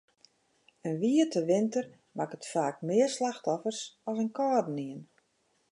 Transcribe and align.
In 0.87 0.95
wiete 1.01 1.41
winter 1.51 1.83
makket 2.17 2.43
faak 2.51 2.75
mear 2.87 3.09
slachtoffers 3.15 3.79
as 4.09 4.17
in 4.23 4.29
kâldenien. 4.37 5.01